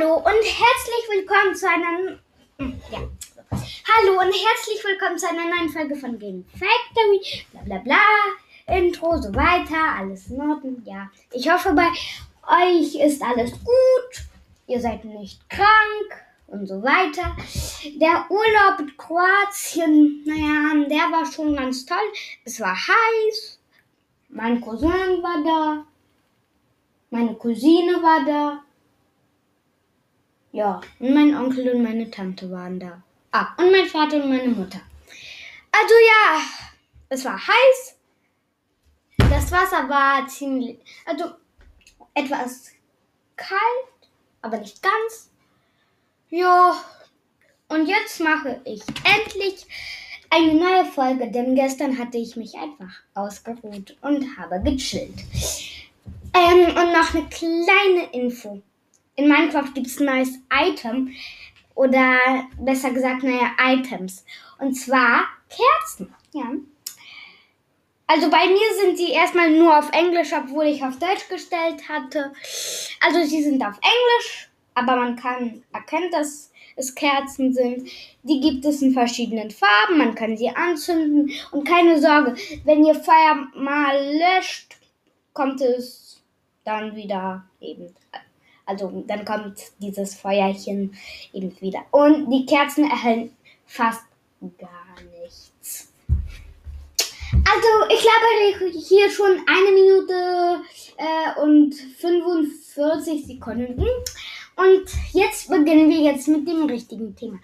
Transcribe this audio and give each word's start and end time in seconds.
Hallo 0.00 0.14
und 0.14 0.24
herzlich 0.24 1.08
willkommen 1.10 1.54
zu 1.54 1.68
einer 1.68 2.18
ja. 2.58 3.08
Hallo 3.50 4.12
und 4.12 4.32
herzlich 4.32 4.82
willkommen 4.82 5.18
zu 5.18 5.28
einer 5.28 5.54
neuen 5.54 5.68
Folge 5.68 5.94
von 5.94 6.18
Game 6.18 6.44
Factory. 6.52 7.44
Bla 7.52 7.60
bla 7.62 7.78
bla. 7.78 8.76
Intro, 8.76 9.20
so 9.20 9.34
weiter, 9.34 9.98
alles 9.98 10.28
in 10.28 10.40
Ordnung. 10.40 10.82
Ja. 10.86 11.10
Ich 11.32 11.50
hoffe, 11.50 11.74
bei 11.74 11.88
euch 12.46 12.94
ist 12.94 13.22
alles 13.22 13.52
gut. 13.52 14.24
Ihr 14.68 14.80
seid 14.80 15.04
nicht 15.04 15.48
krank 15.50 16.24
und 16.46 16.66
so 16.66 16.82
weiter. 16.82 17.36
Der 18.00 18.24
Urlaub 18.30 18.80
in 18.80 18.96
Kroatien, 18.96 20.22
naja, 20.24 20.86
der 20.88 21.12
war 21.12 21.30
schon 21.30 21.54
ganz 21.54 21.84
toll. 21.84 21.98
Es 22.44 22.58
war 22.60 22.74
heiß. 22.74 23.58
Mein 24.30 24.62
Cousin 24.62 25.22
war 25.22 25.44
da. 25.44 25.84
Meine 27.10 27.34
Cousine 27.34 28.02
war 28.02 28.24
da. 28.24 28.64
Ja, 30.52 30.80
und 30.98 31.14
mein 31.14 31.34
Onkel 31.36 31.70
und 31.70 31.82
meine 31.82 32.10
Tante 32.10 32.50
waren 32.50 32.80
da. 32.80 33.02
Ah, 33.32 33.54
und 33.56 33.70
mein 33.70 33.86
Vater 33.86 34.16
und 34.16 34.30
meine 34.30 34.48
Mutter. 34.48 34.80
Also 35.70 35.94
ja, 35.94 36.42
es 37.08 37.24
war 37.24 37.38
heiß. 37.38 37.96
Das 39.30 39.52
Wasser 39.52 39.88
war 39.88 40.26
ziemlich, 40.26 40.78
also 41.06 41.32
etwas 42.14 42.72
kalt, 43.36 44.10
aber 44.42 44.58
nicht 44.58 44.82
ganz. 44.82 45.30
Ja, 46.30 46.74
und 47.68 47.86
jetzt 47.86 48.20
mache 48.20 48.60
ich 48.64 48.82
endlich 49.04 49.66
eine 50.30 50.54
neue 50.54 50.84
Folge, 50.84 51.30
denn 51.30 51.54
gestern 51.54 51.96
hatte 51.96 52.18
ich 52.18 52.34
mich 52.34 52.54
einfach 52.56 52.92
ausgeruht 53.14 53.96
und 54.00 54.36
habe 54.36 54.60
gechillt. 54.62 55.24
Ähm, 56.34 56.66
und 56.68 56.92
noch 56.92 57.14
eine 57.14 57.28
kleine 57.28 58.12
Info 58.12 58.62
in 59.20 59.28
Minecraft 59.28 59.74
gibt 59.74 59.86
es 59.86 60.00
ein 60.00 60.06
neues 60.06 60.38
Item 60.52 61.12
oder 61.74 62.18
besser 62.58 62.90
gesagt 62.90 63.22
neue 63.22 63.50
Items. 63.58 64.24
Und 64.58 64.74
zwar 64.74 65.24
Kerzen. 65.48 66.14
Ja. 66.32 66.44
Also 68.06 68.30
bei 68.30 68.46
mir 68.46 68.74
sind 68.80 68.96
sie 68.96 69.12
erstmal 69.12 69.50
nur 69.50 69.78
auf 69.78 69.90
Englisch, 69.92 70.32
obwohl 70.32 70.64
ich 70.64 70.82
auf 70.82 70.98
Deutsch 70.98 71.28
gestellt 71.28 71.88
hatte. 71.88 72.32
Also 73.00 73.24
sie 73.24 73.42
sind 73.42 73.62
auf 73.62 73.76
Englisch, 73.76 74.50
aber 74.74 74.96
man 74.96 75.16
kann 75.16 75.62
erkennt, 75.72 76.12
dass 76.12 76.50
es 76.76 76.94
Kerzen 76.94 77.52
sind. 77.52 77.88
Die 78.22 78.40
gibt 78.40 78.64
es 78.64 78.82
in 78.82 78.92
verschiedenen 78.92 79.50
Farben, 79.50 79.98
man 79.98 80.14
kann 80.14 80.36
sie 80.36 80.48
anzünden 80.48 81.30
und 81.52 81.68
keine 81.68 82.00
Sorge, 82.00 82.34
wenn 82.64 82.84
ihr 82.84 82.94
Feuer 82.94 83.46
mal 83.54 83.96
löscht, 84.18 84.76
kommt 85.32 85.60
es 85.60 86.20
dann 86.64 86.96
wieder 86.96 87.44
eben 87.60 87.94
also 88.70 89.02
dann 89.06 89.24
kommt 89.24 89.60
dieses 89.80 90.14
Feuerchen 90.14 90.94
eben 91.32 91.60
wieder. 91.60 91.84
Und 91.90 92.30
die 92.30 92.46
Kerzen 92.46 92.88
erhellen 92.88 93.36
fast 93.66 94.02
gar 94.58 94.96
nichts. 95.20 95.92
Also 97.32 97.68
ich 97.88 98.04
labere 98.04 98.78
hier 98.78 99.10
schon 99.10 99.40
eine 99.46 99.72
Minute 99.72 100.62
äh, 100.96 101.40
und 101.40 101.74
45 101.74 103.26
Sekunden. 103.26 103.84
Und 104.56 104.84
jetzt 105.12 105.48
beginnen 105.48 105.88
wir 105.88 106.00
jetzt 106.00 106.28
mit 106.28 106.46
dem 106.46 106.64
richtigen 106.66 107.14
Thema. 107.16 107.40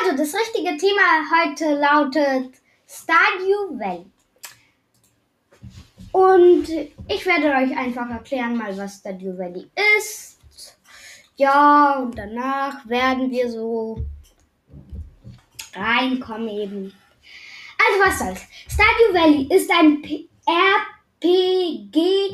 Also 0.00 0.16
das 0.16 0.34
richtige 0.34 0.76
Thema 0.76 1.24
heute 1.32 1.80
lautet 1.80 2.52
Stadio 2.86 3.78
Valley. 3.78 4.06
Und 6.12 6.68
ich 7.08 7.26
werde 7.26 7.48
euch 7.48 7.76
einfach 7.76 8.10
erklären 8.10 8.56
mal, 8.56 8.76
was 8.76 8.96
Stadio 8.96 9.38
Valley 9.38 9.70
ist 9.98 10.37
ja, 11.38 12.00
und 12.02 12.18
danach 12.18 12.86
werden 12.88 13.30
wir 13.30 13.48
so 13.50 14.04
reinkommen 15.72 16.48
eben. 16.48 16.92
Also 17.78 18.00
was 18.04 18.18
soll's. 18.18 18.42
Stardew 18.68 19.14
Valley 19.14 19.46
ist 19.54 19.70
ein 19.70 20.02
P 20.02 20.28
RPG 21.20 22.30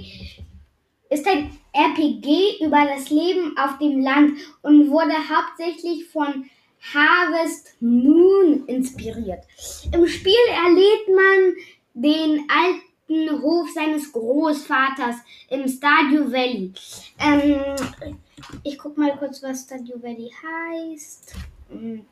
ist 1.10 1.26
ein 1.26 1.50
RPG 1.72 2.64
über 2.64 2.84
das 2.86 3.10
Leben 3.10 3.56
auf 3.58 3.78
dem 3.78 4.00
Land 4.00 4.38
und 4.62 4.90
wurde 4.90 5.12
hauptsächlich 5.12 6.08
von 6.08 6.48
Harvest 6.92 7.76
Moon 7.80 8.64
inspiriert. 8.66 9.44
Im 9.92 10.06
Spiel 10.06 10.34
erlebt 10.48 11.08
man 11.08 11.54
den 11.94 12.46
alten 12.48 13.42
Hof 13.42 13.68
seines 13.74 14.12
Großvaters 14.12 15.16
im 15.50 15.68
Stardew 15.68 16.30
Valley. 16.30 16.72
Ähm, 17.18 18.16
ich 18.62 18.78
guck 18.78 18.96
mal 18.96 19.16
kurz, 19.16 19.42
was 19.42 19.62
Stadio 19.62 20.02
Valley 20.02 20.30
heißt. 20.30 21.34
Und 21.70 22.06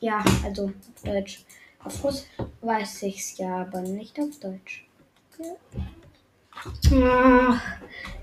ja, 0.00 0.22
also 0.44 0.66
auf 0.66 1.02
Deutsch. 1.04 1.44
Auf 1.84 2.04
Russisch 2.04 2.26
weiß 2.60 3.02
ich's 3.04 3.38
ja, 3.38 3.62
aber 3.62 3.80
nicht 3.80 4.18
auf 4.20 4.38
Deutsch. 4.38 4.84
Okay. 5.34 5.56
Ach, 6.54 7.60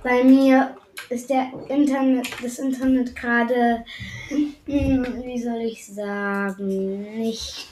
bei 0.04 0.24
mir 0.24 0.78
ist 1.10 1.30
der 1.30 1.52
Internet, 1.68 2.28
das 2.42 2.60
Internet 2.60 3.16
gerade, 3.16 3.84
hm, 4.30 5.06
wie 5.24 5.42
soll 5.42 5.62
ich 5.62 5.86
sagen, 5.86 7.18
nicht 7.18 7.68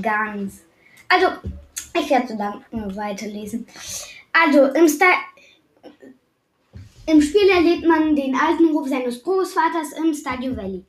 ganz. 0.00 0.60
Also, 1.08 1.28
ich 1.98 2.10
werde 2.10 2.28
so 2.28 2.36
lang 2.36 2.62
weiterlesen. 2.94 3.66
Also, 4.32 4.66
im 4.66 4.88
Style 4.88 5.14
im 7.06 7.20
Spiel 7.20 7.48
erlebt 7.48 7.86
man 7.86 8.14
den 8.14 8.34
alten 8.34 8.70
Ruf 8.76 8.88
seines 8.88 9.22
Großvaters 9.22 9.92
im 9.98 10.14
Stadio 10.14 10.56
Valley. 10.56 10.84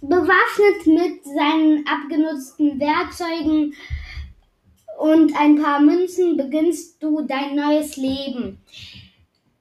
Bewaffnet 0.00 0.86
mit 0.86 1.24
seinen 1.24 1.86
abgenutzten 1.86 2.80
Werkzeugen 2.80 3.74
und 4.98 5.36
ein 5.36 5.60
paar 5.62 5.80
Münzen 5.80 6.36
beginnst 6.36 7.02
du 7.02 7.22
dein 7.22 7.56
neues 7.56 7.96
Leben. 7.96 8.58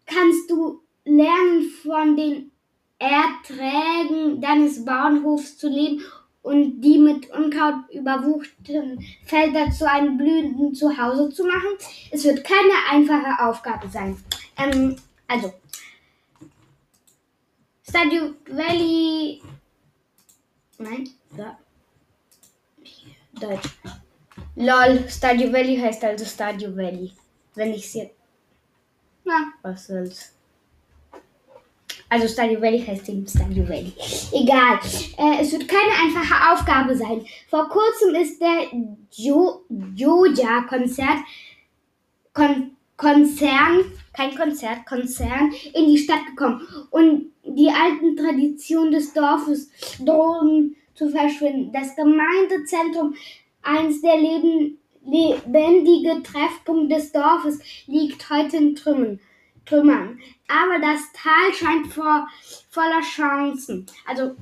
Kannst 0.06 0.50
du 0.50 0.82
lernen, 1.06 1.70
von 1.84 2.16
den 2.16 2.52
Erträgen 3.00 4.42
deines 4.42 4.86
Bauernhofs 4.86 5.58
zu 5.58 5.70
leben 5.70 6.02
und 6.44 6.82
die 6.82 6.98
mit 6.98 7.30
Unkraut 7.32 7.90
überwuchten 7.92 9.04
Felder 9.26 9.72
zu 9.72 9.90
einem 9.90 10.18
blühenden 10.18 10.74
Zuhause 10.74 11.30
zu 11.30 11.44
machen. 11.44 11.78
Es 12.12 12.24
wird 12.24 12.44
keine 12.44 12.74
einfache 12.92 13.44
Aufgabe 13.44 13.88
sein. 13.90 14.18
Ähm, 14.58 14.96
also, 15.32 15.54
Stadio 17.88 18.36
Valley. 18.48 19.42
Nein, 20.78 21.10
da. 21.38 21.58
Deutsch. 23.40 23.70
Lol, 24.56 25.10
Stadio 25.10 25.52
Valley 25.54 25.78
heißt 25.78 26.04
also 26.04 26.26
Stadio 26.26 26.76
Valley. 26.76 27.12
Wenn 27.56 27.74
ich 27.74 27.86
es 27.86 27.94
jetzt. 27.94 28.16
Na, 29.24 29.54
was 29.62 29.88
soll's. 29.88 30.36
Also 32.10 32.28
Stadio 32.28 32.62
Valley 32.62 32.84
heißt 32.86 33.08
eben 33.08 33.26
Stadio 33.26 33.68
Valley. 33.70 33.94
Egal. 34.34 34.80
Äh, 35.18 35.42
es 35.42 35.54
wird 35.54 35.68
keine 35.68 35.94
einfache 35.94 36.52
Aufgabe 36.52 36.96
sein. 36.96 37.26
Vor 37.50 37.70
kurzem 37.70 38.16
ist 38.16 38.42
der 38.42 38.68
jo 39.12 39.64
Joja-Konzert 39.96 41.20
Kon 42.34 42.76
Konzern 43.02 43.84
kein 44.14 44.36
Konzert, 44.36 44.86
Konzern 44.86 45.52
in 45.74 45.88
die 45.88 45.98
Stadt 45.98 46.24
gekommen 46.28 46.62
und 46.92 47.32
die 47.44 47.70
alten 47.70 48.16
Traditionen 48.16 48.92
des 48.92 49.12
Dorfes 49.14 49.72
drohen 50.00 50.76
zu 50.94 51.10
verschwinden. 51.10 51.72
Das 51.74 51.96
Gemeindezentrum, 51.96 53.16
eins 53.64 54.02
der 54.02 54.18
Leben, 54.18 54.78
lebendige 55.04 56.22
Treffpunkt 56.22 56.92
des 56.92 57.12
Dorfes, 57.12 57.60
liegt 57.88 58.30
heute 58.30 58.58
in 58.58 58.76
Trümmern. 58.76 59.20
Trümmern. 59.66 60.20
Aber 60.48 60.80
das 60.80 61.02
Tal 61.14 61.54
scheint 61.54 61.88
vor, 61.88 62.28
voller 62.70 63.02
Chancen. 63.02 63.88
Also 64.06 64.36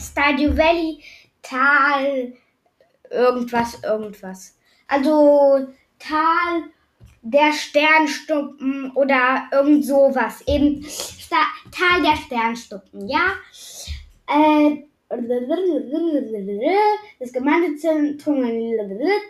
Stadio 0.00 0.56
Valley, 0.56 1.00
Tal, 1.42 2.32
irgendwas, 3.10 3.82
irgendwas. 3.82 4.56
Also 4.86 5.66
Tal 5.98 6.70
der 7.30 7.52
Sternstuppen 7.52 8.90
oder 8.94 9.48
irgend 9.52 9.84
sowas. 9.84 10.42
Eben 10.46 10.82
Sta 10.84 11.36
Tal 11.72 12.02
der 12.02 12.16
Sternstuppen, 12.16 13.08
ja. 13.08 13.34
Äh, 14.28 14.84
das 15.08 15.22
Gemeindezentrum 17.32 18.42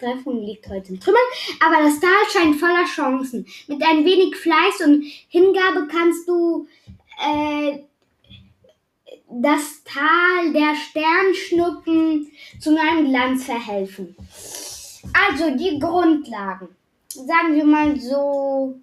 Treffung 0.00 0.40
liegt 0.40 0.66
heute 0.68 0.94
in 0.94 1.00
Trümmern, 1.00 1.20
aber 1.60 1.82
das 1.84 2.00
Tal 2.00 2.24
scheint 2.32 2.56
voller 2.56 2.86
Chancen. 2.86 3.46
Mit 3.68 3.82
ein 3.82 4.02
wenig 4.04 4.34
Fleiß 4.36 4.80
und 4.86 5.04
Hingabe 5.28 5.86
kannst 5.86 6.26
du 6.26 6.66
äh, 7.22 7.80
das 9.28 9.84
Tal 9.84 10.54
der 10.54 10.74
Sternschnuppen 10.76 12.32
zu 12.58 12.72
neuem 12.72 13.10
Glanz 13.10 13.44
verhelfen. 13.44 14.16
Also 15.12 15.50
die 15.56 15.78
Grundlagen 15.78 16.68
sagen 17.16 17.54
wir 17.54 17.64
mal 17.64 17.98
so, 17.98 18.78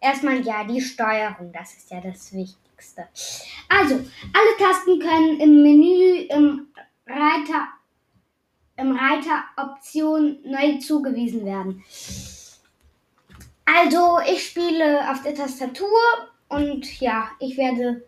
erstmal 0.00 0.40
ja 0.42 0.64
die 0.64 0.80
Steuerung, 0.80 1.52
das 1.52 1.74
ist 1.74 1.90
ja 1.90 2.00
das 2.00 2.32
Wichtigste. 2.32 3.06
Also, 3.68 3.94
alle 3.94 4.56
Tasten 4.58 4.98
können 4.98 5.40
im 5.40 5.62
Menü 5.62 6.26
im 6.28 6.66
Reiter 7.06 7.68
im 8.76 8.96
Reiter 8.96 9.44
Option 9.56 10.38
neu 10.44 10.78
zugewiesen 10.78 11.44
werden. 11.44 11.84
Also, 13.64 14.18
ich 14.30 14.46
spiele 14.46 15.10
auf 15.10 15.22
der 15.22 15.34
Tastatur 15.34 15.88
und 16.48 17.00
ja, 17.00 17.28
ich 17.38 17.56
werde, 17.56 18.02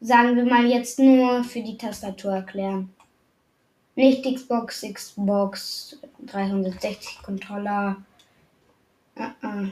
sagen 0.00 0.36
wir 0.36 0.44
mal, 0.44 0.66
jetzt 0.66 0.98
nur 0.98 1.42
für 1.44 1.62
die 1.62 1.76
Tastatur 1.76 2.32
erklären. 2.32 2.92
Nicht 3.94 4.24
Xbox, 4.24 4.82
Xbox 4.82 5.98
360 6.26 7.22
Controller. 7.22 7.96
Uh-uh. 9.16 9.68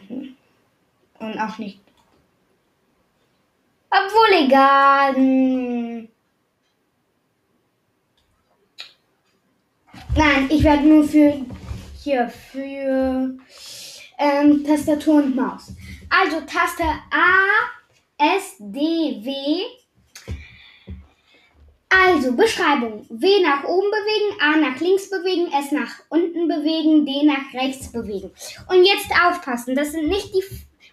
Und 1.19 1.39
auch 1.39 1.59
nicht. 1.59 1.81
Obwohl 3.91 4.45
egal. 4.45 5.15
Nein, 10.17 10.49
ich 10.51 10.63
werde 10.65 10.83
nur 10.87 11.05
für 11.05 11.45
hier 12.03 12.29
für 12.29 13.37
ähm, 14.19 14.65
Tastatur 14.65 15.17
und 15.17 15.37
Maus. 15.37 15.73
Also 16.09 16.41
Taste 16.41 16.85
A, 16.85 18.37
S, 18.37 18.57
D, 18.59 19.21
W. 19.23 19.80
Also 21.93 22.37
Beschreibung. 22.37 23.05
W 23.09 23.43
nach 23.43 23.65
oben 23.65 23.91
bewegen, 23.91 24.41
A 24.41 24.57
nach 24.57 24.81
links 24.81 25.11
bewegen, 25.11 25.53
S 25.53 25.73
nach 25.73 26.03
unten 26.09 26.47
bewegen, 26.47 27.05
D 27.05 27.25
nach 27.25 27.53
rechts 27.53 27.91
bewegen. 27.91 28.31
Und 28.69 28.85
jetzt 28.85 29.11
aufpassen, 29.11 29.75
das 29.75 29.91
sind 29.91 30.09
nicht 30.09 30.33
die 30.33 30.45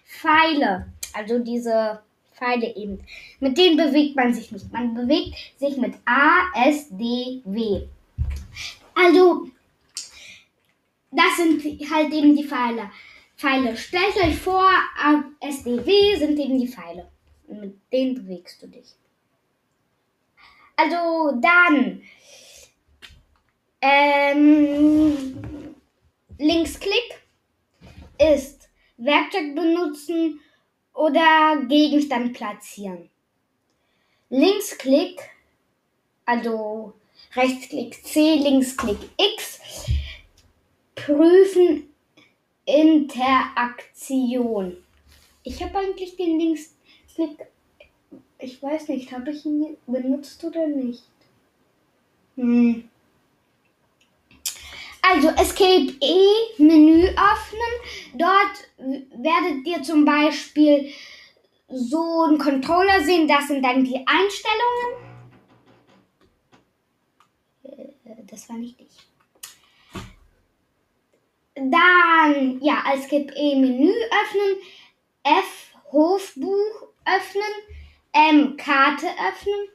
Pfeile, 0.04 0.92
also 1.12 1.38
diese 1.38 2.02
Pfeile 2.32 2.74
eben. 2.74 2.98
Mit 3.38 3.56
denen 3.56 3.76
bewegt 3.76 4.16
man 4.16 4.34
sich 4.34 4.50
nicht. 4.50 4.72
Man 4.72 4.92
bewegt 4.94 5.34
sich 5.56 5.76
mit 5.76 5.94
A, 6.04 6.50
S, 6.66 6.88
D, 6.90 7.42
W. 7.44 7.82
Also, 8.94 9.48
das 11.12 11.36
sind 11.36 11.62
halt 11.90 12.12
eben 12.12 12.36
die 12.36 12.44
Pfeile. 12.44 12.90
Pfeile. 13.36 13.76
Stellt 13.76 14.16
euch 14.16 14.36
vor, 14.36 14.68
SDW 15.38 16.16
sind 16.16 16.38
eben 16.40 16.58
die 16.58 16.66
Pfeile. 16.66 17.08
Und 17.46 17.60
mit 17.60 17.76
denen 17.92 18.16
bewegst 18.16 18.60
du 18.60 18.66
dich. 18.66 18.96
Also 20.78 21.32
dann 21.40 22.02
ähm, 23.80 25.74
Linksklick 26.38 27.20
ist 28.16 28.68
Werkzeug 28.96 29.56
benutzen 29.56 30.38
oder 30.94 31.60
Gegenstand 31.66 32.32
platzieren. 32.32 33.10
Linksklick, 34.28 35.20
also 36.24 36.94
Rechtsklick 37.34 38.04
C, 38.04 38.36
Linksklick 38.36 38.98
X, 39.16 39.58
prüfen 40.94 41.92
Interaktion. 42.66 43.16
Ich 45.42 45.60
habe 45.60 45.76
eigentlich 45.76 46.16
den 46.16 46.38
Linksklick, 46.38 47.48
ich 48.38 48.62
weiß 48.62 48.88
nicht, 48.88 49.12
habe 49.12 49.30
ich 49.30 49.44
ihn 49.44 49.76
benutzt 49.86 50.42
oder 50.44 50.66
nicht? 50.66 51.04
Hm. 52.36 52.88
Also 55.02 55.28
Escape 55.28 55.94
E, 56.00 56.26
Menü 56.58 57.08
öffnen. 57.08 58.14
Dort 58.14 58.68
werdet 58.76 59.66
ihr 59.66 59.82
zum 59.82 60.04
Beispiel 60.04 60.92
so 61.68 62.24
einen 62.24 62.38
Controller 62.38 63.02
sehen. 63.02 63.26
Das 63.26 63.48
sind 63.48 63.62
dann 63.62 63.84
die 63.84 64.04
Einstellungen. 64.06 64.94
Äh, 67.64 68.24
das 68.26 68.48
war 68.48 68.56
nicht 68.56 68.78
ich. 68.80 69.08
Dann, 71.54 72.60
ja, 72.62 72.84
Escape 72.94 73.32
E, 73.34 73.56
Menü 73.56 73.90
öffnen. 73.90 74.58
F, 75.24 75.74
Hofbuch 75.90 76.88
öffnen. 77.04 77.77
M, 78.12 78.56
Karte 78.56 79.06
öffnen. 79.06 79.68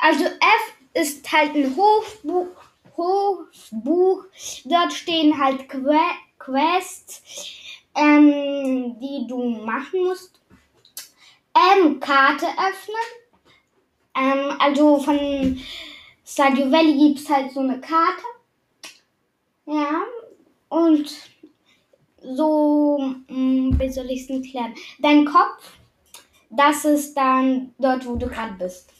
Also 0.00 0.24
F 0.24 0.74
ist 0.94 1.30
halt 1.32 1.54
ein 1.54 1.76
Hofbuch 1.76 2.64
Hofbuch. 2.96 4.24
Dort 4.64 4.92
stehen 4.92 5.38
halt 5.38 5.68
que 5.68 5.80
Quests, 6.38 7.22
ähm, 7.94 8.98
die 9.00 9.26
du 9.26 9.38
machen 9.64 10.04
musst. 10.04 10.40
Ähm, 11.54 12.00
Karte 12.00 12.46
öffnen. 12.46 13.06
Ähm, 14.16 14.56
also 14.58 14.98
von 14.98 15.60
Stadio 16.24 16.70
Valley 16.70 17.08
gibt 17.08 17.20
es 17.20 17.28
halt 17.28 17.52
so 17.52 17.60
eine 17.60 17.80
Karte. 17.80 18.24
Ja, 19.66 20.02
und 20.68 21.10
so, 22.22 22.98
mh, 22.98 23.24
hm, 23.28 23.80
wie 23.80 23.90
soll 23.90 24.10
ich 24.10 24.22
es 24.22 24.30
erklären? 24.30 24.74
Dein 24.98 25.24
Kopf, 25.24 25.72
das 26.56 26.84
ist 26.84 27.14
dann 27.14 27.74
dort, 27.78 28.06
wo 28.06 28.16
du 28.16 28.26
gerade 28.26 28.54
bist. 28.54 28.92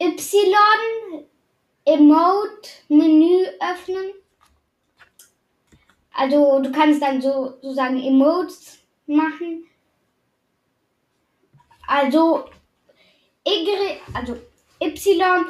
Y 0.00 1.26
Emote-Menü 1.84 3.46
öffnen. 3.60 4.12
Also 6.12 6.60
du 6.60 6.70
kannst 6.70 7.02
dann 7.02 7.20
so 7.20 7.58
sozusagen 7.60 8.02
Emotes 8.02 8.78
machen. 9.06 9.66
Also 11.86 12.44
Y, 13.46 14.00
also 14.14 14.36
Y, 14.82 15.46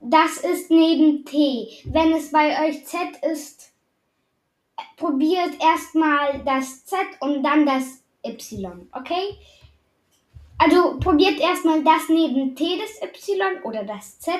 das 0.00 0.38
ist 0.38 0.70
neben 0.70 1.24
T. 1.24 1.82
Wenn 1.84 2.12
es 2.12 2.30
bei 2.30 2.68
euch 2.68 2.86
Z 2.86 3.00
ist, 3.22 3.72
probiert 4.96 5.60
erstmal 5.60 6.42
das 6.44 6.84
Z 6.84 7.00
und 7.20 7.42
dann 7.42 7.66
das 7.66 8.02
Y, 8.24 8.88
okay? 8.92 9.38
Also 10.58 10.98
probiert 10.98 11.40
erstmal 11.40 11.82
das 11.82 12.08
neben 12.08 12.54
T 12.54 12.78
des 12.78 13.00
Y 13.02 13.62
oder 13.64 13.84
das 13.84 14.18
Z 14.18 14.34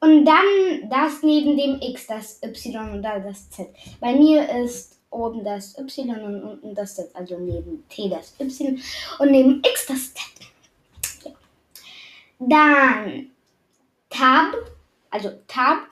und 0.00 0.24
dann 0.24 0.88
das 0.88 1.22
neben 1.22 1.56
dem 1.56 1.80
X, 1.80 2.06
das 2.06 2.40
Y 2.42 2.92
und 2.92 3.02
dann 3.02 3.24
das 3.24 3.50
Z. 3.50 3.68
Bei 4.00 4.14
mir 4.14 4.48
ist 4.62 4.96
oben 5.10 5.44
das 5.44 5.76
Y 5.76 6.24
und 6.24 6.42
unten 6.44 6.74
das 6.74 6.94
Z, 6.94 7.10
also 7.14 7.36
neben 7.38 7.84
T 7.88 8.08
das 8.08 8.34
Y 8.38 8.80
und 9.18 9.30
neben 9.30 9.60
X 9.64 9.86
das 9.86 10.14
Z. 10.14 11.34
Dann 12.38 13.30
Tab, 14.08 14.54
also 15.10 15.30
Tab, 15.48 15.88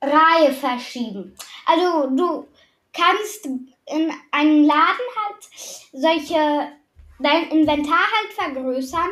Reihe 0.00 0.52
verschieben. 0.52 1.34
Also 1.64 2.10
du 2.14 2.46
kannst 2.92 3.48
in 3.86 4.10
einem 4.32 4.64
Laden 4.64 5.06
halt 5.16 5.48
solche, 5.92 6.72
dein 7.20 7.48
Inventar 7.50 7.98
halt 7.98 8.32
vergrößern 8.32 9.10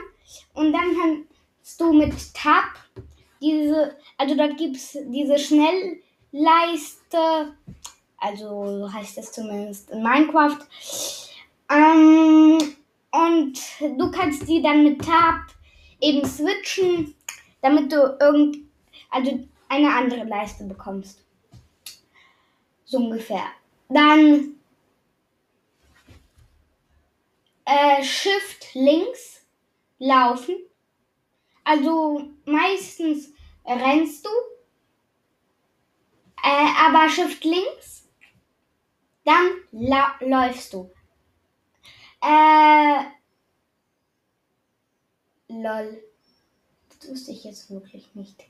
und 0.54 0.72
dann 0.72 0.96
kannst 0.96 1.80
du 1.80 1.92
mit 1.92 2.12
Tab 2.34 2.64
diese, 3.40 3.96
also 4.16 4.34
dort 4.34 4.56
gibt 4.56 4.76
es 4.76 4.98
diese 5.06 5.38
Schnellleiste, 5.38 5.98
also 8.16 8.78
so 8.78 8.92
heißt 8.92 9.18
es 9.18 9.32
zumindest 9.32 9.90
in 9.90 10.02
Minecraft. 10.02 10.58
Ähm, 11.70 12.58
und 13.10 13.58
du 13.80 14.10
kannst 14.10 14.48
die 14.48 14.62
dann 14.62 14.82
mit 14.84 15.04
Tab 15.04 15.40
eben 16.00 16.26
switchen, 16.26 17.14
damit 17.62 17.92
du 17.92 18.16
irgend, 18.20 18.58
also 19.10 19.46
eine 19.68 19.94
andere 19.94 20.24
Leiste 20.24 20.64
bekommst. 20.64 21.24
So 22.84 22.98
ungefähr. 22.98 23.44
Dann 23.88 24.56
äh, 27.64 28.02
Shift 28.02 28.74
links 28.74 29.42
laufen. 29.98 30.56
Also 31.64 32.28
meistens 32.44 33.30
rennst 33.64 34.26
du, 34.26 34.30
äh, 36.42 36.66
aber 36.78 37.08
Shift 37.08 37.44
links, 37.44 38.08
dann 39.24 39.52
läufst 40.20 40.74
du. 40.74 40.90
Äh, 42.20 43.04
lol. 45.48 46.02
Das 46.88 47.10
wusste 47.10 47.32
ich 47.32 47.44
jetzt 47.44 47.70
wirklich 47.70 48.14
nicht. 48.14 48.44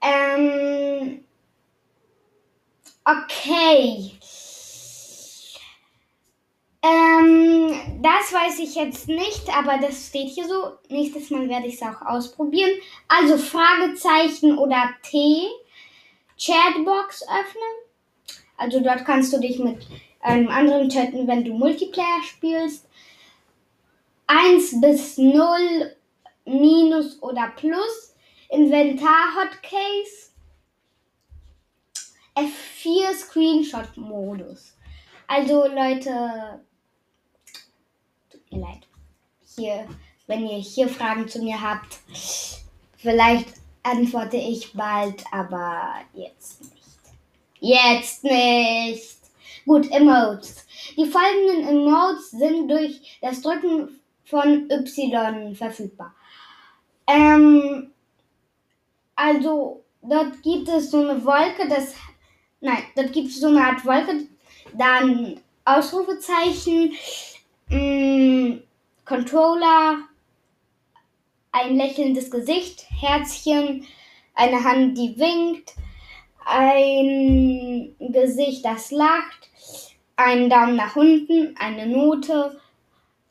Ähm, 0.00 1.24
okay. 3.04 4.12
Ähm, 6.84 8.02
das 8.02 8.32
weiß 8.32 8.58
ich 8.58 8.74
jetzt 8.74 9.06
nicht, 9.06 9.56
aber 9.56 9.78
das 9.78 10.08
steht 10.08 10.30
hier 10.30 10.48
so. 10.48 10.72
Nächstes 10.88 11.30
Mal 11.30 11.48
werde 11.48 11.68
ich 11.68 11.74
es 11.74 11.82
auch 11.82 12.02
ausprobieren. 12.02 12.72
Also 13.06 13.38
Fragezeichen 13.38 14.58
oder 14.58 14.90
T. 15.02 15.48
Chatbox 16.36 17.22
öffnen. 17.22 18.42
Also 18.56 18.80
dort 18.80 19.04
kannst 19.04 19.32
du 19.32 19.38
dich 19.38 19.60
mit 19.60 19.86
einem 20.20 20.48
anderen 20.48 20.88
töten, 20.88 21.28
wenn 21.28 21.44
du 21.44 21.52
Multiplayer 21.52 22.22
spielst. 22.24 22.88
1 24.26 24.80
bis 24.80 25.18
0 25.18 25.94
Minus 26.44 27.22
oder 27.22 27.52
Plus. 27.56 28.16
Inventar 28.48 29.36
Hotcase. 29.36 30.32
F4 32.34 33.14
Screenshot 33.14 33.96
Modus. 33.96 34.76
Also 35.28 35.66
Leute, 35.66 36.60
mir 38.52 38.60
leid. 38.60 38.86
Hier, 39.56 39.86
wenn 40.26 40.46
ihr 40.46 40.58
hier 40.58 40.88
Fragen 40.88 41.28
zu 41.28 41.42
mir 41.42 41.60
habt, 41.60 41.98
vielleicht 42.96 43.48
antworte 43.82 44.36
ich 44.36 44.72
bald, 44.72 45.24
aber 45.32 45.94
jetzt 46.14 46.62
nicht. 46.62 46.82
Jetzt 47.60 48.24
nicht. 48.24 49.18
Gut, 49.66 49.90
Emotes. 49.90 50.66
Die 50.96 51.06
folgenden 51.06 51.68
Emotes 51.68 52.30
sind 52.30 52.68
durch 52.68 53.18
das 53.20 53.42
Drücken 53.42 54.00
von 54.24 54.68
Y 54.70 55.54
verfügbar. 55.54 56.14
Ähm, 57.06 57.92
also, 59.14 59.84
dort 60.02 60.42
gibt 60.42 60.68
es 60.68 60.90
so 60.90 61.00
eine 61.00 61.24
Wolke, 61.24 61.68
das, 61.68 61.94
nein, 62.60 62.82
dort 62.96 63.12
gibt 63.12 63.28
es 63.28 63.40
so 63.40 63.48
eine 63.48 63.64
Art 63.64 63.84
Wolke, 63.84 64.26
dann 64.72 65.40
Ausrufezeichen, 65.64 66.92
mh, 67.72 67.78
mm, 67.78 68.62
Controller, 69.04 69.98
ein 71.50 71.76
lächelndes 71.76 72.30
Gesicht, 72.30 72.86
Herzchen, 72.90 73.86
eine 74.34 74.62
Hand, 74.64 74.96
die 74.96 75.18
winkt, 75.18 75.74
ein 76.44 77.94
Gesicht, 77.98 78.64
das 78.64 78.90
lacht, 78.90 79.50
ein 80.16 80.48
Daumen 80.48 80.76
nach 80.76 80.96
unten, 80.96 81.56
eine 81.58 81.86
Note, 81.86 82.60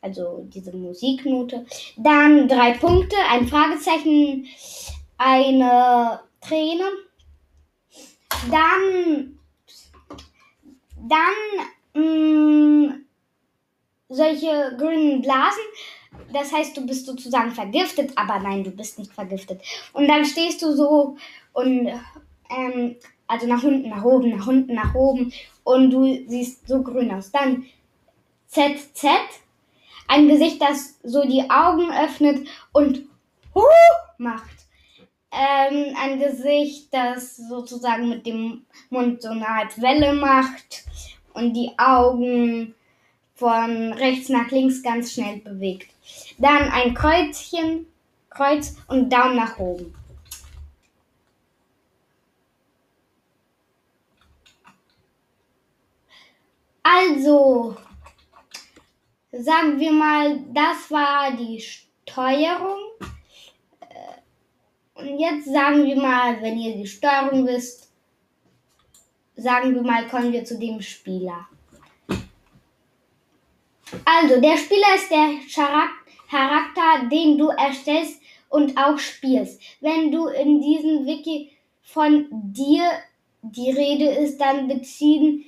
also 0.02 0.46
diese 0.50 0.76
Musiknote, 0.76 1.66
dann 1.98 2.48
drei 2.48 2.74
Punkte, 2.74 3.16
ein 3.30 3.48
Fragezeichen, 3.48 4.48
eine 5.18 6.20
Träne, 6.42 6.84
dann, 8.50 9.40
dann 10.98 11.64
mh, 11.94 12.02
mm, 12.02 13.06
solche 14.12 14.76
grünen 14.78 15.22
Blasen, 15.22 15.64
das 16.34 16.52
heißt, 16.52 16.76
du 16.76 16.86
bist 16.86 17.06
sozusagen 17.06 17.52
vergiftet, 17.52 18.12
aber 18.16 18.40
nein, 18.40 18.64
du 18.64 18.72
bist 18.72 19.00
nicht 19.00 19.14
vergiftet. 19.14 19.62
Und 19.94 20.08
dann 20.08 20.26
stehst 20.26 20.62
du 20.62 20.76
so 20.76 21.16
und 21.54 21.88
ähm, 22.50 22.96
also 23.28 23.48
nach 23.48 23.64
unten, 23.64 23.90
nach 23.90 24.04
oben, 24.04 24.30
nach 24.30 24.48
unten, 24.48 24.74
nach 24.74 24.94
oben 24.94 25.32
und 25.64 25.92
du 25.92 26.04
siehst 26.28 26.68
so 26.68 26.82
grün 26.82 27.12
aus. 27.12 27.32
Dann 27.32 27.66
ZZ, 28.48 29.06
ein 30.08 30.28
Gesicht, 30.28 30.62
das 30.62 31.00
so 31.04 31.26
die 31.26 31.50
Augen 31.50 31.90
öffnet 31.92 32.48
und 32.74 33.06
huh 33.56 33.62
macht. 34.18 34.58
Ähm, 35.32 35.96
ein 35.98 36.20
Gesicht, 36.20 36.94
das 36.94 37.38
sozusagen 37.38 38.10
mit 38.10 38.26
dem 38.26 38.66
Mund 38.90 39.22
so 39.22 39.30
eine 39.30 39.48
Art 39.48 39.82
Welle 39.82 40.14
macht 40.14 40.84
und 41.34 41.54
die 41.54 41.72
Augen 41.78 42.76
von 43.42 43.92
rechts 43.94 44.30
nach 44.30 44.52
links 44.52 44.84
ganz 44.84 45.14
schnell 45.14 45.38
bewegt. 45.38 45.90
Dann 46.38 46.70
ein 46.70 46.94
Kreuzchen, 46.94 47.88
Kreuz 48.30 48.76
und 48.88 49.12
Daumen 49.12 49.36
nach 49.36 49.58
oben. 49.58 49.96
Also, 56.84 57.76
sagen 59.32 59.80
wir 59.80 59.92
mal, 59.92 60.40
das 60.54 60.92
war 60.92 61.32
die 61.36 61.60
Steuerung. 61.60 62.80
Äh, 63.80 65.02
und 65.02 65.18
jetzt 65.18 65.46
sagen 65.46 65.84
wir 65.84 65.96
mal, 65.96 66.40
wenn 66.44 66.60
ihr 66.60 66.76
die 66.76 66.86
Steuerung 66.86 67.48
wisst, 67.48 67.92
sagen 69.36 69.74
wir 69.74 69.82
mal, 69.82 70.08
kommen 70.08 70.32
wir 70.32 70.46
zu 70.46 70.60
dem 70.60 70.80
Spieler. 70.80 71.48
Also, 74.06 74.40
der 74.40 74.58
Spieler 74.58 74.96
ist 74.96 75.12
der 75.12 75.40
Charakter, 76.30 77.10
den 77.10 77.38
du 77.38 77.50
erstellst 77.50 78.22
und 78.50 78.78
auch 78.78 78.98
spielst. 78.98 79.62
Wenn 79.82 80.12
du 80.12 80.28
in 80.28 80.62
diesem 80.62 81.06
Wiki 81.06 81.52
von 81.82 82.28
dir 82.32 82.84
die 83.42 83.72
Rede 83.72 84.10
ist, 84.12 84.40
dann 84.40 84.68
beziehen 84.68 85.46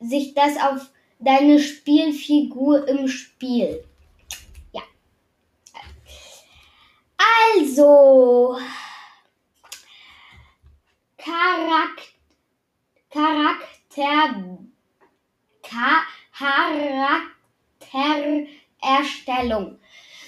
sich 0.00 0.34
das 0.34 0.56
auf 0.60 0.90
deine 1.18 1.58
Spielfigur 1.58 2.86
im 2.88 3.08
Spiel. 3.08 3.84
Ja. 4.72 4.82
Also, 7.54 8.58
Charakter, 11.16 12.02
Charakter, 13.10 13.62
Charaktererstellung. 17.92 19.78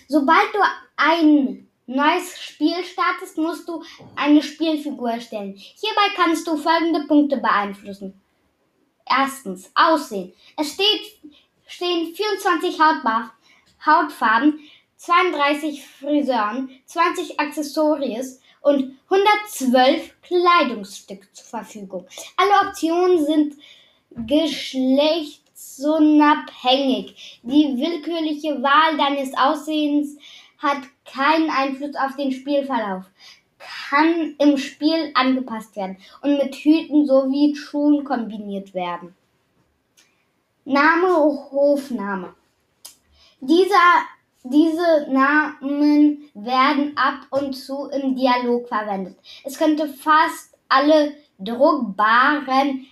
Sobald 0.08 0.54
du 0.54 0.58
ein 0.96 1.68
neues 1.86 2.38
Spiel 2.40 2.84
startest, 2.84 3.38
musst 3.38 3.68
du 3.68 3.82
eine 4.16 4.42
Spielfigur 4.42 5.10
erstellen. 5.10 5.54
Hierbei 5.56 6.14
kannst 6.14 6.46
du 6.46 6.56
folgende 6.56 7.06
Punkte 7.06 7.38
beeinflussen. 7.38 8.20
Erstens, 9.06 9.70
Aussehen. 9.74 10.32
Es 10.56 10.72
steht, 10.74 11.02
stehen 11.66 12.14
24 12.14 12.80
Hautbar 12.80 13.34
Hautfarben, 13.84 14.60
32 14.96 15.86
Friseuren, 15.86 16.70
20 16.86 17.38
Accessoires 17.38 18.40
und 18.62 18.98
112 19.10 20.22
Kleidungsstücke 20.22 21.30
zur 21.32 21.44
Verfügung. 21.44 22.06
Alle 22.38 22.66
Optionen 22.66 23.22
sind 23.22 23.56
geschlechtsunabhängig. 25.64 27.40
Die 27.42 27.76
willkürliche 27.76 28.62
Wahl 28.62 28.96
deines 28.96 29.36
Aussehens 29.36 30.16
hat 30.58 30.78
keinen 31.04 31.50
Einfluss 31.50 31.96
auf 31.96 32.16
den 32.16 32.32
Spielverlauf 32.32 33.04
kann 33.88 34.34
im 34.38 34.58
Spiel 34.58 35.10
angepasst 35.14 35.74
werden 35.76 35.96
und 36.20 36.36
mit 36.36 36.54
Hüten 36.54 37.06
sowie 37.06 37.54
Schuhen 37.56 38.04
kombiniert 38.04 38.74
werden. 38.74 39.14
Name, 40.66 41.08
Hofname. 41.50 42.34
Dieser, 43.40 44.04
diese 44.42 45.06
Namen 45.10 46.30
werden 46.34 46.94
ab 46.96 47.26
und 47.30 47.54
zu 47.54 47.88
im 47.90 48.14
Dialog 48.16 48.68
verwendet. 48.68 49.16
Es 49.44 49.56
könnte 49.56 49.88
fast 49.88 50.54
alle 50.68 51.14
druckbaren 51.38 52.86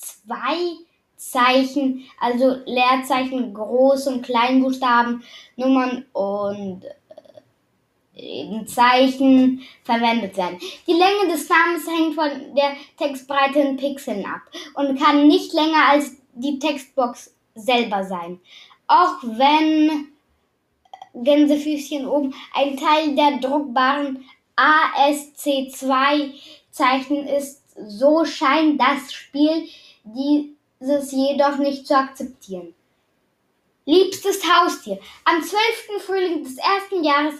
ASK2 0.00 0.76
Zeichen, 1.16 2.04
also 2.18 2.56
Leerzeichen, 2.64 3.54
Groß- 3.54 4.08
und 4.08 4.22
Kleinbuchstaben, 4.22 5.22
Nummern 5.56 6.06
und 6.12 6.82
Zeichen 8.66 9.62
verwendet 9.84 10.36
werden. 10.36 10.58
Die 10.86 10.92
Länge 10.92 11.30
des 11.30 11.48
Namens 11.48 11.86
hängt 11.86 12.14
von 12.14 12.54
der 12.54 12.76
Textbreite 12.98 13.60
in 13.60 13.76
Pixeln 13.76 14.24
ab 14.24 14.40
und 14.74 14.98
kann 14.98 15.26
nicht 15.26 15.52
länger 15.52 15.90
als 15.90 16.16
die 16.34 16.58
Textbox 16.58 17.34
selber 17.54 18.04
sein. 18.04 18.40
Auch 18.86 19.22
wenn 19.22 20.08
Gänsefüßchen 21.14 22.06
oben 22.06 22.34
ein 22.54 22.76
Teil 22.76 23.14
der 23.14 23.38
druckbaren 23.38 24.24
ASC2 24.56 26.32
Zeichen 26.70 27.26
ist, 27.26 27.62
so 27.86 28.24
scheint 28.24 28.80
das 28.80 29.12
Spiel 29.12 29.68
dieses 30.14 31.12
jedoch 31.12 31.58
nicht 31.58 31.86
zu 31.86 31.96
akzeptieren. 31.96 32.74
Liebstes 33.84 34.42
Haustier. 34.44 34.98
Am 35.24 35.42
12. 35.42 36.02
Frühling 36.04 36.44
des 36.44 36.56
ersten 36.58 37.02
Jahres 37.02 37.34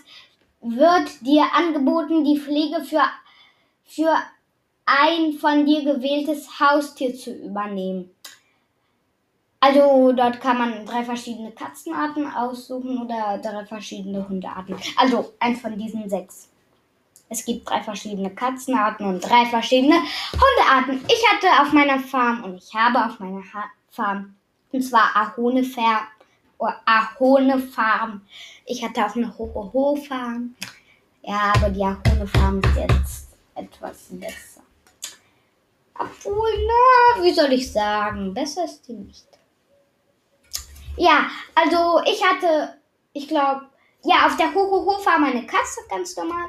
wird 0.60 1.20
dir 1.20 1.44
angeboten, 1.54 2.24
die 2.24 2.38
Pflege 2.38 2.82
für, 2.82 3.02
für 3.84 4.16
ein 4.86 5.34
von 5.34 5.64
dir 5.64 5.84
gewähltes 5.84 6.58
Haustier 6.58 7.14
zu 7.14 7.32
übernehmen. 7.32 8.10
Also 9.60 10.12
dort 10.12 10.40
kann 10.40 10.56
man 10.56 10.86
drei 10.86 11.04
verschiedene 11.04 11.52
Katzenarten 11.52 12.26
aussuchen 12.32 13.02
oder 13.02 13.38
drei 13.38 13.64
verschiedene 13.66 14.26
Hundearten. 14.26 14.74
Also 14.96 15.34
eins 15.38 15.60
von 15.60 15.78
diesen 15.78 16.08
sechs. 16.08 16.48
Es 17.32 17.44
gibt 17.44 17.70
drei 17.70 17.80
verschiedene 17.80 18.34
Katzenarten 18.34 19.06
und 19.06 19.20
drei 19.20 19.46
verschiedene 19.46 19.94
Hundearten. 19.94 21.04
Ich 21.08 21.24
hatte 21.30 21.62
auf 21.62 21.72
meiner 21.72 22.00
Farm 22.00 22.42
und 22.42 22.56
ich 22.56 22.74
habe 22.74 23.04
auf 23.06 23.20
meiner 23.20 23.42
ha 23.54 23.64
Farm 23.88 24.34
und 24.72 24.82
zwar 24.82 25.16
Ahone 25.16 25.64
Fair 25.64 26.02
Ahone 26.84 27.58
Farm. 27.58 28.22
Ich 28.66 28.84
hatte 28.84 29.06
auch 29.06 29.16
eine 29.16 29.36
Hoho 29.38 29.96
Farm. 29.96 30.54
Ja, 31.22 31.52
aber 31.54 31.70
die 31.70 31.82
Ahone 31.82 32.26
Farm 32.26 32.60
ist 32.60 32.76
jetzt 32.76 33.28
etwas 33.54 34.08
besser. 34.10 34.62
Obwohl, 35.98 36.50
na, 36.66 37.22
wie 37.22 37.32
soll 37.32 37.52
ich 37.52 37.72
sagen? 37.72 38.34
Besser 38.34 38.64
ist 38.64 38.82
die 38.88 38.94
nicht. 38.94 39.26
Ja, 40.96 41.28
also 41.54 42.02
ich 42.04 42.22
hatte, 42.24 42.74
ich 43.12 43.28
glaube, 43.28 43.66
ja, 44.04 44.26
auf 44.26 44.36
der 44.36 44.52
Hohoho 44.52 45.04
war 45.04 45.18
meine 45.18 45.46
Katze 45.46 45.80
ganz 45.88 46.16
normal. 46.16 46.48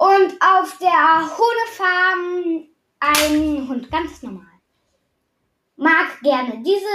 Und 0.00 0.32
auf 0.40 0.78
der 0.78 1.30
Hundefarm 1.36 2.64
ein 3.00 3.68
Hund, 3.68 3.90
ganz 3.90 4.22
normal. 4.22 4.46
Mag 5.76 6.22
gerne. 6.22 6.62
Diese, 6.62 6.86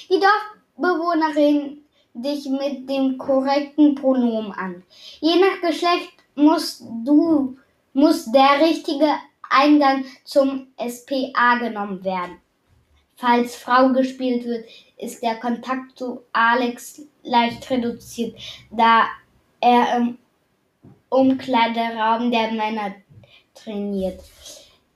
Die 0.09 0.19
Dorfbewohnerin 0.19 1.83
dich 2.13 2.45
mit 2.45 2.89
dem 2.89 3.17
korrekten 3.17 3.95
Pronomen 3.95 4.51
an. 4.53 4.83
Je 5.19 5.35
nach 5.39 5.61
Geschlecht 5.61 6.11
musst 6.35 6.83
du, 7.03 7.57
muss 7.93 8.31
der 8.31 8.61
richtige 8.61 9.09
Eingang 9.49 10.05
zum 10.23 10.67
SPA 10.77 11.57
genommen 11.57 12.03
werden. 12.03 12.39
Falls 13.15 13.55
Frau 13.55 13.89
gespielt 13.89 14.45
wird, 14.45 14.65
ist 14.97 15.21
der 15.21 15.35
Kontakt 15.39 15.97
zu 15.97 16.21
Alex 16.31 17.01
leicht 17.23 17.69
reduziert, 17.69 18.39
da 18.71 19.07
er 19.59 19.97
im 19.97 20.17
Umkleideraum 21.09 22.31
der 22.31 22.51
Männer 22.51 22.93
trainiert. 23.55 24.19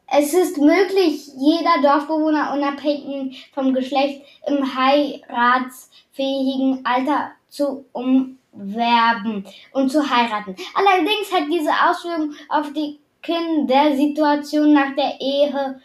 Es 0.07 0.33
ist 0.33 0.57
möglich, 0.57 1.29
jeder 1.37 1.81
Dorfbewohner 1.81 2.53
unabhängig 2.53 3.49
vom 3.53 3.73
Geschlecht 3.73 4.21
im 4.47 4.75
heiratsfähigen 4.75 6.85
Alter 6.85 7.31
zu 7.49 7.85
umwerben 7.93 9.45
und 9.71 9.89
zu 9.89 10.07
heiraten. 10.07 10.55
Allerdings 10.75 11.33
hat 11.33 11.45
diese 11.51 11.71
Auswirkung 11.71 12.35
auf 12.49 12.71
die 12.73 12.99
Kindersituation 13.23 14.73
nach 14.73 14.95
der 14.95 15.19
Ehe 15.19 15.81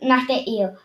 nach 0.00 0.26
der 0.26 0.46
Ehe 0.46 0.76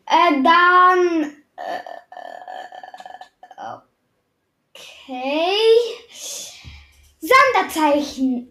Äh, 0.05 0.43
dann. 0.43 1.33
Äh, 1.55 1.81
okay. 4.73 6.50
Sonderzeichen 7.21 8.49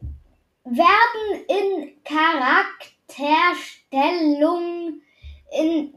werden 0.65 1.45
in 1.49 1.93
Charakterstellung 2.05 5.01
in 5.59 5.93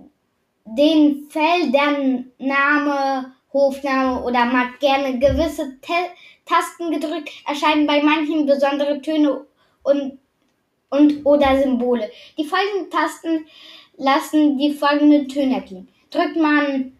den 0.65 1.29
Feldern 1.29 2.31
Name, 2.39 3.35
Hofname 3.53 4.23
oder 4.23 4.45
mag 4.45 4.79
gerne 4.79 5.19
gewisse 5.19 5.79
Te 5.81 5.93
Tasten 6.45 6.91
gedrückt, 6.91 7.29
erscheinen 7.47 7.87
bei 7.87 8.03
manchen 8.03 8.45
besondere 8.45 9.01
Töne 9.01 9.45
und, 9.83 10.19
und 10.89 11.25
oder 11.25 11.61
Symbole. 11.61 12.11
Die 12.37 12.43
folgenden 12.43 12.89
Tasten 12.89 13.47
lassen 13.95 14.57
die 14.57 14.73
folgenden 14.73 15.29
Töne 15.29 15.55
erklingen. 15.55 15.87
Drückt 16.09 16.35
man 16.35 16.97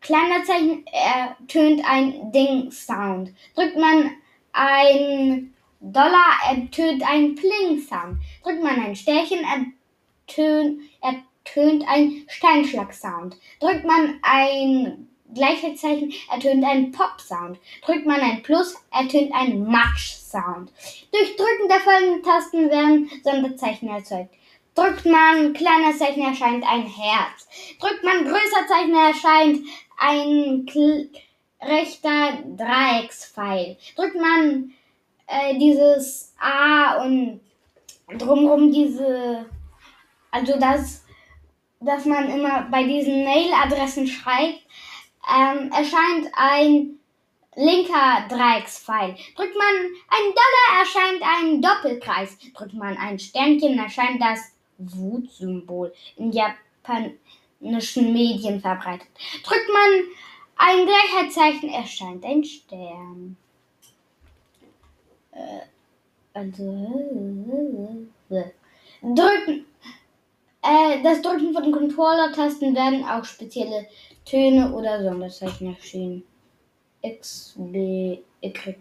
kleiner 0.00 0.42
Zeichen, 0.44 0.86
ertönt 0.86 1.82
ein 1.84 2.32
Ding-Sound. 2.32 3.34
Drückt 3.54 3.76
man 3.76 4.12
ein 4.52 5.54
Dollar, 5.80 6.38
ertönt 6.50 7.02
ein 7.02 7.34
Pling-Sound. 7.34 8.18
Drückt 8.42 8.62
man 8.62 8.80
ein 8.80 8.96
Sternchen, 8.96 9.44
ertönt, 9.44 10.82
ertönt 11.00 11.84
ein 11.88 12.24
Steinschlag-Sound. 12.28 13.36
Drückt 13.60 13.84
man 13.84 14.18
ein 14.22 15.08
Gleichheitszeichen, 15.32 16.12
ertönt 16.30 16.64
ein 16.64 16.92
Pop-Sound. 16.92 17.58
Drückt 17.84 18.06
man 18.06 18.20
ein 18.20 18.42
Plus, 18.42 18.74
ertönt 18.90 19.32
ein 19.32 19.64
Matsch-Sound. 19.64 20.72
Durch 21.12 21.36
Drücken 21.36 21.68
der 21.68 21.80
folgenden 21.80 22.22
Tasten 22.22 22.70
werden 22.70 23.10
Sonderzeichen 23.22 23.88
erzeugt. 23.88 24.34
Drückt 24.74 25.04
man 25.04 25.52
kleiner 25.52 25.96
Zeichen, 25.96 26.22
erscheint 26.22 26.64
ein 26.64 26.86
Herz. 26.86 27.48
Drückt 27.80 28.04
man 28.04 28.24
größer 28.24 28.66
Zeichen, 28.68 28.94
erscheint 28.94 29.66
ein 29.98 30.66
rechter 31.60 32.38
Dreieckspfeil. 32.56 33.76
Drückt 33.96 34.16
man 34.16 34.72
äh, 35.26 35.58
dieses 35.58 36.34
A 36.38 37.02
und 37.02 37.40
drumherum 38.18 38.72
diese, 38.72 39.46
also 40.30 40.58
das, 40.58 41.04
dass 41.80 42.04
man 42.04 42.30
immer 42.30 42.62
bei 42.70 42.84
diesen 42.84 43.24
Mail-Adressen 43.24 44.06
schreibt, 44.06 44.60
ähm, 45.28 45.70
erscheint 45.70 46.28
ein 46.34 46.98
linker 47.54 48.26
Dreieckspfeil. 48.28 49.16
Drückt 49.36 49.56
man 49.56 49.74
einen 50.08 50.34
Dollar, 50.34 50.80
erscheint 50.80 51.22
ein 51.22 51.62
Doppelkreis. 51.62 52.36
Drückt 52.54 52.74
man 52.74 52.96
ein 52.96 53.18
Sternchen, 53.18 53.78
erscheint 53.78 54.20
das 54.20 54.52
Wutsymbol 54.78 55.92
in 56.16 56.32
japanischen 56.32 58.12
Medien 58.12 58.60
verbreitet. 58.60 59.08
Drückt 59.44 59.68
man 59.72 60.04
ein 60.62 60.86
Gleichheitszeichen 60.86 61.70
erscheint 61.70 62.24
ein 62.24 62.44
Stern. 62.44 63.36
Äh, 65.32 65.60
also. 66.34 68.06
Drücken. 69.02 69.66
Äh, 70.62 71.02
das 71.02 71.22
Drücken 71.22 71.54
von 71.54 71.72
Controller-Tasten 71.72 72.74
werden 72.74 73.04
auch 73.04 73.24
spezielle 73.24 73.86
Töne 74.26 74.72
oder 74.72 75.02
Sonderzeichen 75.02 75.74
erschienen. 75.74 76.22
X, 77.00 77.54
B, 77.56 78.18
Y. 78.42 78.76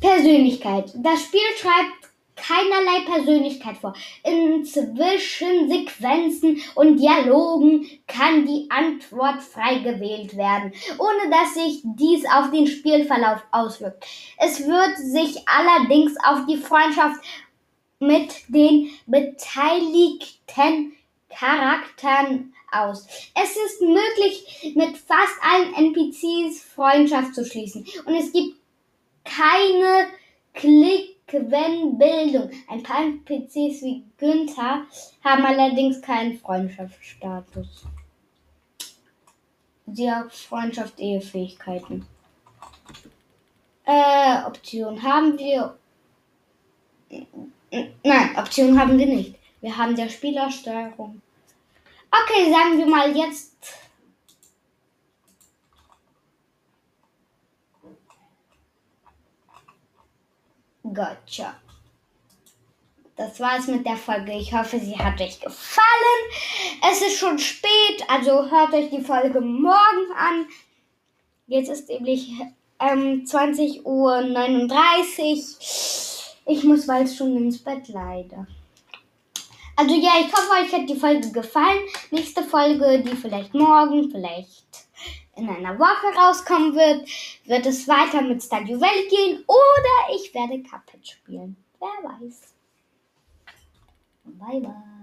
Persönlichkeit. 0.00 0.92
Das 0.96 1.24
Spiel 1.24 1.40
schreibt 1.58 2.09
keinerlei 2.40 3.00
Persönlichkeit 3.04 3.76
vor. 3.76 3.94
In 4.24 4.64
Zwischensequenzen 4.64 6.62
und 6.74 6.96
Dialogen 6.96 7.86
kann 8.06 8.46
die 8.46 8.66
Antwort 8.70 9.42
frei 9.42 9.78
gewählt 9.78 10.36
werden, 10.36 10.72
ohne 10.98 11.30
dass 11.30 11.54
sich 11.54 11.82
dies 11.84 12.24
auf 12.26 12.50
den 12.50 12.66
Spielverlauf 12.66 13.42
auswirkt. 13.52 14.04
Es 14.38 14.66
wird 14.66 14.96
sich 14.96 15.46
allerdings 15.46 16.14
auf 16.24 16.46
die 16.46 16.56
Freundschaft 16.56 17.20
mit 17.98 18.32
den 18.48 18.90
beteiligten 19.06 20.92
Charakteren 21.28 22.54
aus. 22.72 23.06
Es 23.34 23.56
ist 23.56 23.82
möglich, 23.82 24.74
mit 24.74 24.96
fast 24.96 25.34
allen 25.42 25.74
NPCs 25.74 26.64
Freundschaft 26.64 27.34
zu 27.34 27.44
schließen 27.44 27.86
und 28.06 28.14
es 28.14 28.32
gibt 28.32 28.56
keine 29.24 30.06
Klick 30.54 31.19
Quellenbildung. 31.30 32.50
Ein 32.68 32.82
paar 32.82 33.02
NPCs 33.04 33.82
wie 33.82 34.04
Günther 34.18 34.84
haben 35.22 35.44
allerdings 35.46 36.02
keinen 36.02 36.38
Freundschaftsstatus. 36.38 37.84
sie 39.86 40.10
hat 40.10 40.32
Freundschaft, 40.32 40.98
Ehefähigkeiten. 40.98 42.06
Äh, 43.84 44.44
Option 44.44 45.02
haben 45.02 45.38
wir. 45.38 45.76
Nein, 48.04 48.36
Option 48.36 48.78
haben 48.78 48.98
wir 48.98 49.06
nicht. 49.06 49.36
Wir 49.60 49.76
haben 49.76 49.94
der 49.96 50.08
Spielersteuerung. 50.08 51.20
Okay, 52.10 52.50
sagen 52.50 52.78
wir 52.78 52.86
mal 52.86 53.16
jetzt. 53.16 53.50
Gotcha. 60.92 61.54
Das 63.16 63.38
war's 63.38 63.66
mit 63.66 63.84
der 63.84 63.96
Folge. 63.96 64.32
Ich 64.32 64.52
hoffe, 64.54 64.78
sie 64.80 64.96
hat 64.96 65.20
euch 65.20 65.40
gefallen. 65.40 65.84
Es 66.90 67.02
ist 67.02 67.18
schon 67.18 67.38
spät, 67.38 68.02
also 68.08 68.50
hört 68.50 68.72
euch 68.72 68.88
die 68.90 69.02
Folge 69.02 69.40
morgen 69.40 70.12
an. 70.16 70.46
Jetzt 71.46 71.68
ist 71.68 71.88
nämlich 71.88 72.30
ähm, 72.78 73.24
20.39 73.26 73.84
Uhr. 73.84 74.16
Ich 76.46 76.64
muss 76.64 76.86
bald 76.86 77.10
schon 77.10 77.36
ins 77.36 77.58
Bett 77.58 77.88
leider. 77.88 78.46
Also 79.76 79.94
ja, 79.94 80.12
ich 80.20 80.32
hoffe, 80.32 80.62
euch 80.62 80.72
hat 80.72 80.88
die 80.88 80.96
Folge 80.96 81.30
gefallen. 81.30 81.80
Nächste 82.10 82.42
Folge, 82.42 83.02
die 83.02 83.16
vielleicht 83.16 83.54
morgen, 83.54 84.10
vielleicht 84.10 84.59
in 85.36 85.48
einer 85.48 85.78
Woche 85.78 86.16
rauskommen 86.18 86.74
wird, 86.74 87.08
wird 87.44 87.66
es 87.66 87.88
weiter 87.88 88.22
mit 88.22 88.42
Stadio 88.42 88.80
Valley 88.80 89.08
gehen 89.08 89.44
oder 89.46 90.14
ich 90.14 90.32
werde 90.34 90.62
Cuphead 90.62 91.06
spielen. 91.06 91.56
Wer 91.78 92.10
weiß. 92.10 92.54
Bye 94.24 94.60
bye. 94.60 94.99